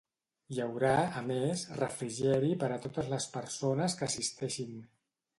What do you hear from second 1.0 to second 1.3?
a